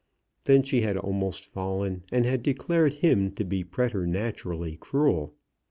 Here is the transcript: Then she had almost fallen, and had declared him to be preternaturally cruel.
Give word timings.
Then 0.45 0.63
she 0.63 0.81
had 0.81 0.97
almost 0.97 1.45
fallen, 1.45 2.05
and 2.11 2.25
had 2.25 2.41
declared 2.41 2.93
him 2.93 3.29
to 3.33 3.43
be 3.43 3.63
preternaturally 3.63 4.75
cruel. 4.77 5.35